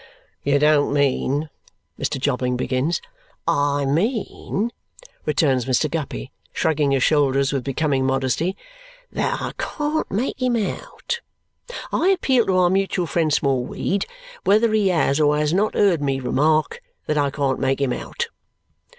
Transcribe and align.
"You 0.41 0.57
don't 0.57 0.91
mean" 0.91 1.51
Mr. 1.99 2.19
Jobling 2.19 2.57
begins. 2.57 3.01
"I 3.47 3.85
mean," 3.85 4.71
returns 5.27 5.65
Mr. 5.65 5.91
Guppy, 5.91 6.31
shrugging 6.53 6.89
his 6.89 7.03
shoulders 7.03 7.53
with 7.53 7.63
becoming 7.63 8.03
modesty, 8.03 8.57
"that 9.11 9.39
I 9.39 9.51
can't 9.59 10.09
make 10.09 10.41
him 10.41 10.55
out. 10.55 11.21
I 11.91 12.07
appeal 12.07 12.47
to 12.47 12.57
our 12.57 12.71
mutual 12.71 13.05
friend 13.05 13.31
Smallweed 13.31 14.07
whether 14.43 14.73
he 14.73 14.87
has 14.87 15.19
or 15.19 15.37
has 15.37 15.53
not 15.53 15.75
heard 15.75 16.01
me 16.01 16.19
remark 16.19 16.81
that 17.05 17.19
I 17.19 17.29
can't 17.29 17.59
make 17.59 17.79
him 17.79 17.93
out." 17.93 18.29